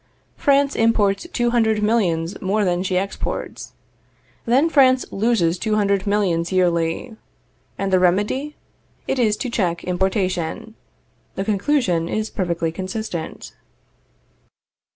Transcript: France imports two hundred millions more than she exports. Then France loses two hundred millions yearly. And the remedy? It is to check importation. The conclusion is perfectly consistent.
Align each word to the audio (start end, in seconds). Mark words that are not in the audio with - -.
France 0.35 0.75
imports 0.75 1.27
two 1.31 1.51
hundred 1.51 1.83
millions 1.83 2.41
more 2.41 2.65
than 2.65 2.81
she 2.81 2.97
exports. 2.97 3.73
Then 4.47 4.67
France 4.67 5.05
loses 5.11 5.59
two 5.59 5.75
hundred 5.75 6.07
millions 6.07 6.51
yearly. 6.51 7.15
And 7.77 7.93
the 7.93 7.99
remedy? 7.99 8.55
It 9.07 9.19
is 9.19 9.37
to 9.37 9.49
check 9.51 9.83
importation. 9.83 10.73
The 11.35 11.45
conclusion 11.45 12.09
is 12.09 12.31
perfectly 12.31 12.71
consistent. 12.71 13.53